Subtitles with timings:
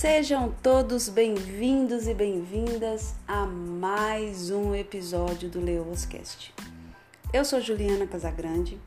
[0.00, 6.54] Sejam todos bem-vindos e bem-vindas a mais um episódio do Leoscast.
[7.32, 8.80] Eu sou Juliana Casagrande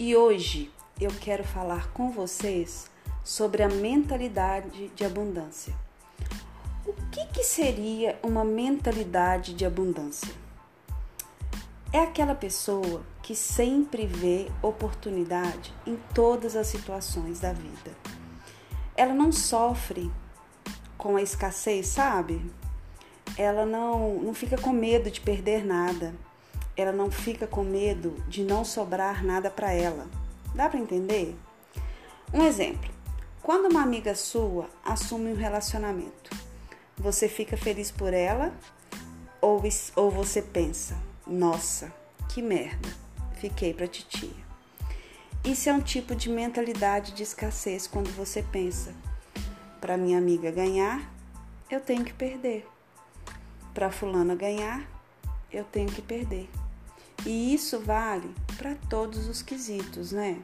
[0.00, 0.68] e hoje
[1.00, 2.90] eu quero falar com vocês
[3.22, 5.72] sobre a mentalidade de abundância.
[6.84, 10.34] O que, que seria uma mentalidade de abundância?
[11.92, 17.96] É aquela pessoa que sempre vê oportunidade em todas as situações da vida.
[18.96, 20.10] Ela não sofre
[20.98, 22.44] com a escassez, sabe?
[23.36, 26.14] Ela não, não fica com medo de perder nada.
[26.76, 30.06] Ela não fica com medo de não sobrar nada para ela.
[30.54, 31.36] Dá para entender?
[32.34, 32.90] Um exemplo:
[33.40, 36.30] quando uma amiga sua assume um relacionamento,
[36.96, 38.52] você fica feliz por ela
[39.40, 39.62] ou,
[39.96, 40.96] ou você pensa,
[41.26, 41.92] nossa,
[42.28, 42.88] que merda,
[43.40, 44.48] fiquei para titia.
[45.44, 48.92] Isso é um tipo de mentalidade de escassez quando você pensa,
[49.80, 51.10] para minha amiga ganhar,
[51.70, 52.66] eu tenho que perder.
[53.74, 54.86] Para fulana ganhar,
[55.52, 56.48] eu tenho que perder.
[57.26, 60.40] E isso vale para todos os quesitos, né?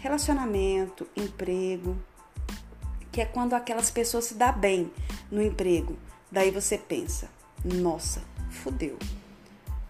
[0.00, 1.96] Relacionamento, emprego,
[3.10, 4.92] que é quando aquelas pessoas se dão bem
[5.30, 5.96] no emprego.
[6.30, 7.28] Daí você pensa:
[7.64, 8.98] "Nossa, fudeu".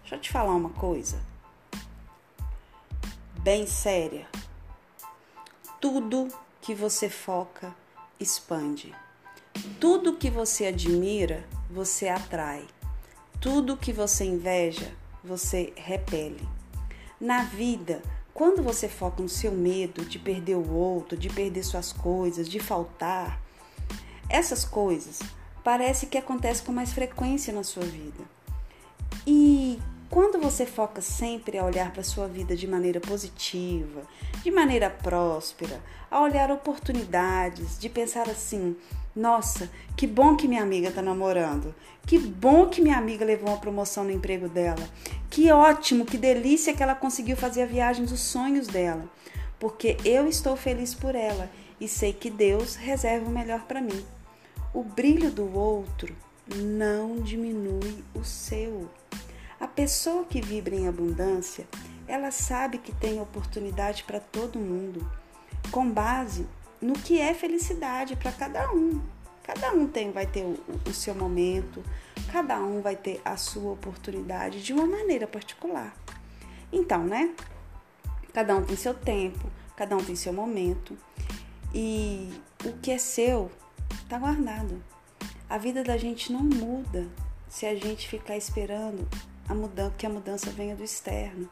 [0.01, 1.21] Deixa eu te falar uma coisa
[3.39, 4.27] bem séria.
[5.79, 6.27] Tudo
[6.61, 7.73] que você foca
[8.19, 8.93] expande.
[9.79, 12.65] Tudo que você admira, você atrai.
[13.39, 14.91] Tudo que você inveja,
[15.23, 16.47] você repele.
[17.19, 18.01] Na vida,
[18.33, 22.59] quando você foca no seu medo de perder o outro, de perder suas coisas, de
[22.59, 23.41] faltar,
[24.29, 25.19] essas coisas
[25.63, 28.23] parece que acontecem com mais frequência na sua vida.
[29.25, 29.79] E
[30.09, 34.01] quando você foca sempre a olhar para a sua vida de maneira positiva,
[34.43, 38.75] de maneira próspera, a olhar oportunidades, de pensar assim:
[39.15, 41.73] nossa, que bom que minha amiga está namorando,
[42.05, 44.87] que bom que minha amiga levou uma promoção no emprego dela,
[45.29, 49.09] que ótimo, que delícia que ela conseguiu fazer a viagem dos sonhos dela,
[49.59, 51.49] porque eu estou feliz por ela
[51.81, 54.05] e sei que Deus reserva o melhor para mim.
[54.73, 56.15] O brilho do outro
[56.55, 58.89] não diminui o seu.
[59.59, 61.67] A pessoa que vibra em abundância,
[62.07, 65.09] ela sabe que tem oportunidade para todo mundo,
[65.71, 66.47] com base
[66.79, 69.01] no que é felicidade para cada um.
[69.41, 71.83] Cada um tem, vai ter o, o seu momento,
[72.31, 75.95] cada um vai ter a sua oportunidade de uma maneira particular.
[76.71, 77.33] Então, né?
[78.33, 80.95] Cada um tem seu tempo, cada um tem seu momento.
[81.73, 82.31] E
[82.63, 83.49] o que é seu
[84.03, 84.83] está guardado.
[85.49, 87.07] A vida da gente não muda
[87.49, 89.07] se a gente ficar esperando
[89.47, 91.49] a mudança, que a mudança venha do externo.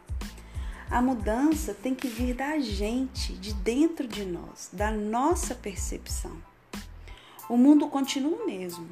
[0.89, 6.37] A mudança tem que vir da gente, de dentro de nós, da nossa percepção.
[7.49, 8.87] O mundo continua o mesmo.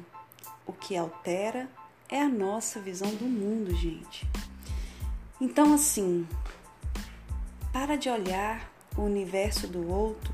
[0.66, 1.68] O que altera
[2.08, 4.26] é a nossa visão do mundo, gente.
[5.40, 6.26] Então, assim,
[7.72, 10.32] para de olhar o universo do outro,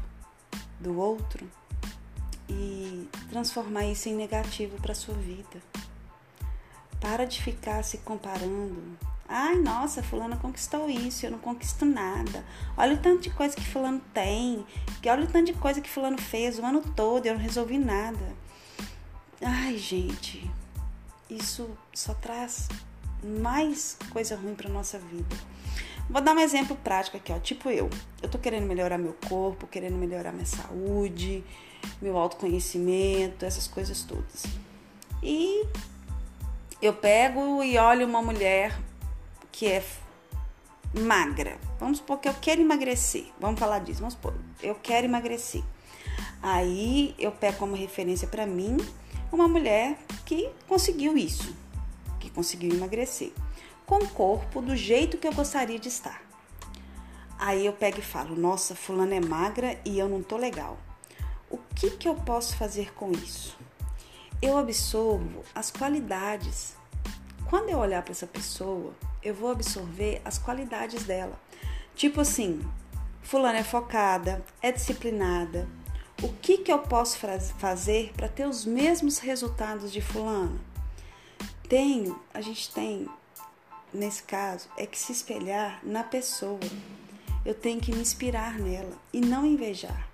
[0.78, 1.48] do outro
[2.48, 5.62] e transformar isso em negativo para sua vida.
[7.00, 8.98] Para de ficar se comparando.
[9.28, 12.44] Ai, nossa, fulana conquistou isso, eu não conquisto nada.
[12.76, 14.66] Olha o tanto de coisa que fulano tem,
[15.00, 17.78] que olha o tanto de coisa que fulano fez o ano todo, eu não resolvi
[17.78, 18.34] nada.
[19.40, 20.50] Ai, gente,
[21.30, 22.68] isso só traz
[23.22, 25.36] mais coisa ruim para nossa vida.
[26.08, 27.38] Vou dar um exemplo prático aqui, ó.
[27.38, 27.88] Tipo eu.
[28.20, 31.44] Eu tô querendo melhorar meu corpo, querendo melhorar minha saúde,
[32.02, 34.44] meu autoconhecimento, essas coisas todas.
[35.22, 35.64] E
[36.80, 38.78] eu pego e olho uma mulher
[39.52, 39.84] que é
[40.98, 41.58] magra.
[41.78, 43.26] Vamos supor que eu quero emagrecer.
[43.38, 44.00] Vamos falar disso.
[44.00, 45.62] Vamos supor, eu quero emagrecer.
[46.42, 48.78] Aí eu pego como referência para mim
[49.30, 51.54] uma mulher que conseguiu isso,
[52.18, 53.32] que conseguiu emagrecer,
[53.86, 56.22] com o corpo do jeito que eu gostaria de estar.
[57.38, 60.78] Aí eu pego e falo: Nossa, fulana é magra e eu não tô legal.
[61.50, 63.58] O que, que eu posso fazer com isso?
[64.42, 66.74] Eu absorvo as qualidades.
[67.48, 71.38] Quando eu olhar para essa pessoa, eu vou absorver as qualidades dela.
[71.94, 72.60] Tipo assim,
[73.22, 75.68] fulana é focada, é disciplinada.
[76.22, 77.18] O que, que eu posso
[77.58, 80.60] fazer para ter os mesmos resultados de fulano?
[81.68, 83.08] Tenho, a gente tem,
[83.92, 86.60] nesse caso, é que se espelhar na pessoa.
[87.44, 90.09] Eu tenho que me inspirar nela e não invejar.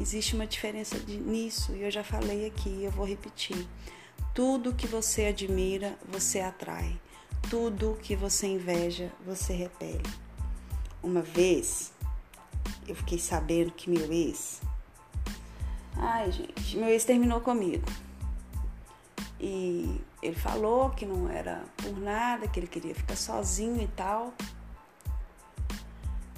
[0.00, 3.66] Existe uma diferença de, nisso e eu já falei aqui, eu vou repetir.
[4.34, 6.98] Tudo que você admira, você atrai.
[7.50, 10.02] Tudo que você inveja, você repele.
[11.02, 11.92] Uma vez
[12.86, 14.60] eu fiquei sabendo que meu ex,
[16.00, 17.84] Ai, gente, meu ex terminou comigo.
[19.40, 24.32] E ele falou que não era por nada, que ele queria ficar sozinho e tal.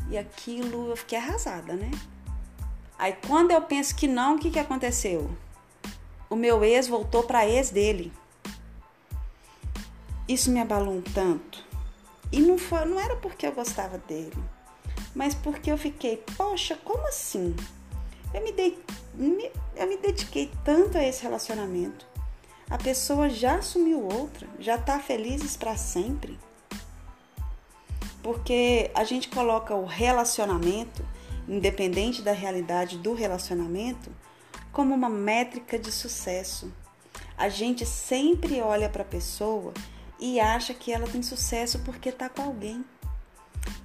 [0.09, 1.91] E aquilo eu fiquei arrasada, né?
[3.01, 5.31] Aí quando eu penso que não, o que, que aconteceu?
[6.29, 8.13] O meu ex voltou para ex dele.
[10.29, 11.65] Isso me abalou um tanto.
[12.31, 14.37] E não, foi, não era porque eu gostava dele,
[15.15, 17.57] mas porque eu fiquei, poxa, como assim?
[18.35, 18.79] Eu me, dei,
[19.15, 22.07] me, eu me dediquei tanto a esse relacionamento.
[22.69, 26.39] A pessoa já assumiu outra, já está felizes para sempre.
[28.23, 31.03] Porque a gente coloca o relacionamento,
[31.49, 34.11] independente da realidade do relacionamento,
[34.73, 36.73] como uma métrica de sucesso.
[37.37, 39.73] A gente sempre olha para a pessoa
[40.19, 42.85] e acha que ela tem sucesso porque está com alguém.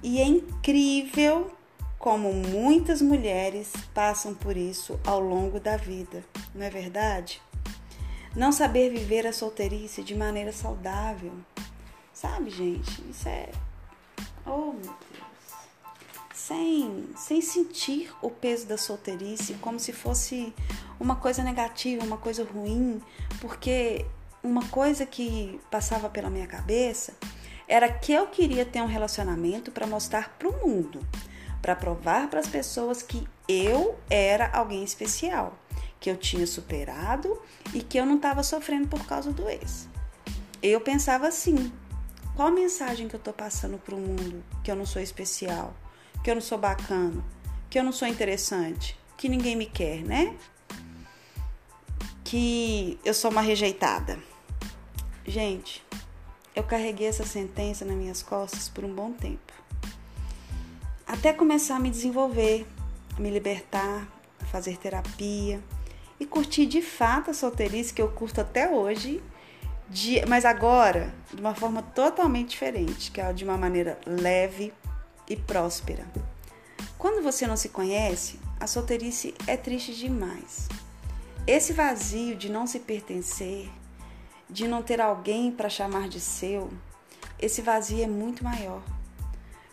[0.02, 1.50] E é incrível
[1.98, 6.22] como muitas mulheres passam por isso ao longo da vida,
[6.54, 7.42] não é verdade?
[8.36, 11.32] Não saber viver a solteirice de maneira saudável.
[12.12, 13.02] Sabe, gente?
[13.10, 13.50] Isso é.
[14.44, 15.25] Oh, meu Deus.
[16.46, 20.54] Sem, sem sentir o peso da solteirice como se fosse
[21.00, 23.02] uma coisa negativa, uma coisa ruim,
[23.40, 24.06] porque
[24.44, 27.14] uma coisa que passava pela minha cabeça
[27.66, 31.04] era que eu queria ter um relacionamento para mostrar para o mundo,
[31.60, 35.58] para provar para as pessoas que eu era alguém especial
[35.98, 37.42] que eu tinha superado
[37.74, 39.88] e que eu não estava sofrendo por causa do ex.
[40.62, 41.72] Eu pensava assim:
[42.36, 45.74] qual mensagem que eu estou passando para o mundo que eu não sou especial,
[46.26, 47.24] que eu não sou bacana,
[47.70, 50.36] que eu não sou interessante, que ninguém me quer, né?
[52.24, 54.18] Que eu sou uma rejeitada.
[55.24, 55.86] Gente,
[56.52, 59.52] eu carreguei essa sentença nas minhas costas por um bom tempo.
[61.06, 62.66] Até começar a me desenvolver,
[63.16, 64.08] a me libertar,
[64.42, 65.62] a fazer terapia,
[66.18, 69.22] e curtir de fato a solteirice que eu curto até hoje,
[69.88, 74.74] de, mas agora de uma forma totalmente diferente, que é de uma maneira leve
[75.28, 76.06] e próspera.
[76.98, 80.68] Quando você não se conhece, a solteirice é triste demais.
[81.46, 83.70] Esse vazio de não se pertencer,
[84.48, 86.70] de não ter alguém para chamar de seu,
[87.38, 88.82] esse vazio é muito maior.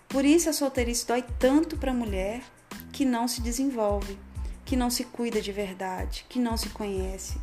[0.08, 2.44] Por isso a solteirice dói tanto para a mulher
[2.92, 4.18] que não se desenvolve
[4.66, 7.38] que não se cuida de verdade, que não se conhece,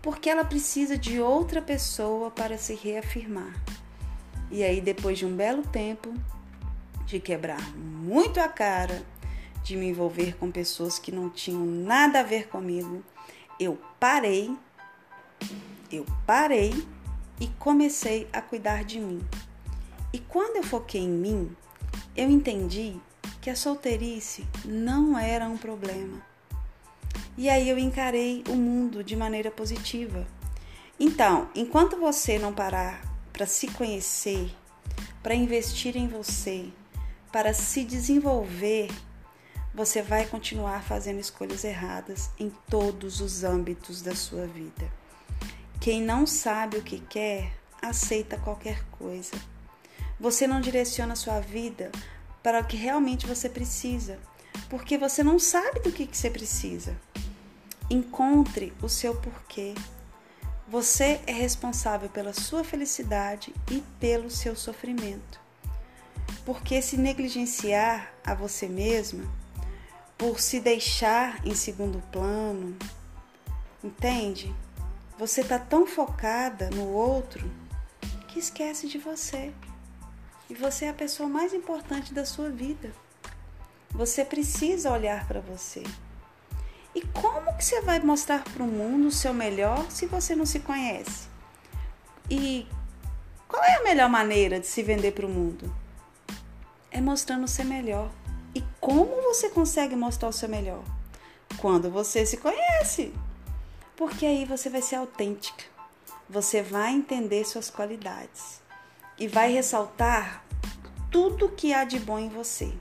[0.00, 3.54] porque ela precisa de outra pessoa para se reafirmar.
[4.50, 6.14] E aí, depois de um belo tempo
[7.06, 9.02] de quebrar muito a cara,
[9.62, 13.02] de me envolver com pessoas que não tinham nada a ver comigo,
[13.58, 14.54] eu parei,
[15.90, 16.86] eu parei
[17.40, 19.26] e comecei a cuidar de mim.
[20.12, 21.56] E quando eu foquei em mim,
[22.14, 22.96] eu entendi
[23.40, 26.22] que a solteirice não era um problema
[27.38, 30.26] e aí eu encarei o mundo de maneira positiva.
[30.98, 33.02] Então, enquanto você não parar
[33.32, 34.50] para se conhecer,
[35.22, 36.66] para investir em você,
[37.36, 38.88] para se desenvolver,
[39.74, 44.90] você vai continuar fazendo escolhas erradas em todos os âmbitos da sua vida.
[45.78, 47.52] Quem não sabe o que quer,
[47.82, 49.32] aceita qualquer coisa.
[50.18, 51.92] Você não direciona a sua vida
[52.42, 54.18] para o que realmente você precisa,
[54.70, 56.96] porque você não sabe do que, que você precisa.
[57.90, 59.74] Encontre o seu porquê.
[60.66, 65.44] Você é responsável pela sua felicidade e pelo seu sofrimento.
[66.46, 69.24] Porque se negligenciar a você mesma,
[70.16, 72.76] por se deixar em segundo plano,
[73.82, 74.54] entende?
[75.18, 77.50] Você está tão focada no outro
[78.28, 79.52] que esquece de você.
[80.48, 82.92] E você é a pessoa mais importante da sua vida.
[83.90, 85.82] Você precisa olhar para você.
[86.94, 90.46] E como que você vai mostrar para o mundo o seu melhor se você não
[90.46, 91.26] se conhece?
[92.30, 92.68] E
[93.48, 95.74] qual é a melhor maneira de se vender para o mundo?
[96.90, 98.10] É mostrando o seu melhor.
[98.54, 100.82] E como você consegue mostrar o seu melhor?
[101.58, 103.12] Quando você se conhece.
[103.96, 105.64] Porque aí você vai ser autêntica.
[106.28, 108.60] Você vai entender suas qualidades
[109.18, 110.44] e vai ressaltar
[111.10, 112.72] tudo que há de bom em você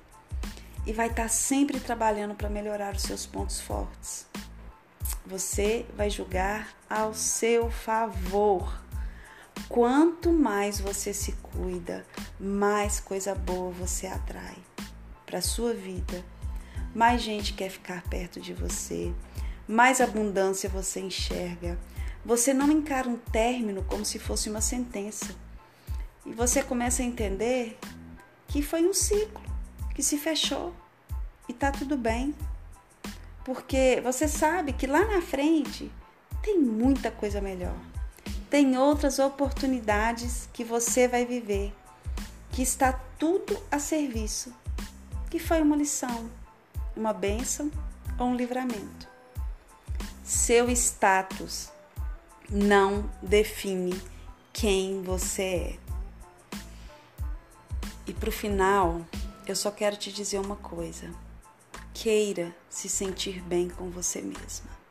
[0.86, 4.28] e vai estar tá sempre trabalhando para melhorar os seus pontos fortes.
[5.26, 8.85] Você vai julgar ao seu favor.
[9.68, 12.06] Quanto mais você se cuida,
[12.40, 14.58] mais coisa boa você atrai
[15.26, 16.24] para sua vida.
[16.94, 19.14] Mais gente quer ficar perto de você,
[19.68, 21.78] mais abundância você enxerga.
[22.24, 25.36] Você não encara um término como se fosse uma sentença.
[26.26, 27.78] E você começa a entender
[28.48, 29.44] que foi um ciclo
[29.94, 30.74] que se fechou
[31.50, 32.34] e tá tudo bem.
[33.46, 35.92] porque você sabe que lá na frente
[36.42, 37.78] tem muita coisa melhor.
[38.50, 41.74] Tem outras oportunidades que você vai viver,
[42.52, 44.54] que está tudo a serviço.
[45.30, 46.30] Que foi uma lição,
[46.96, 47.70] uma bênção
[48.18, 49.08] ou um livramento.
[50.24, 51.70] Seu status
[52.50, 54.00] não define
[54.54, 55.80] quem você é.
[58.08, 59.06] E para o final,
[59.48, 61.12] eu só quero te dizer uma coisa:
[61.94, 64.85] queira se sentir bem com você mesma.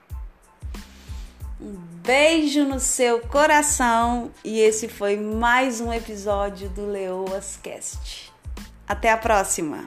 [1.61, 8.33] Um beijo no seu coração e esse foi mais um episódio do Leoas Cast.
[8.87, 9.85] Até a próxima!